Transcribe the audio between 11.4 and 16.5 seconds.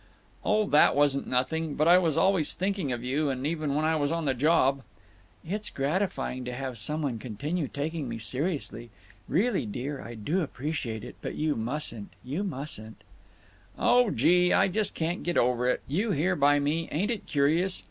mustn't—you mustn't—" "Oh, gee! I just can't get over it—you here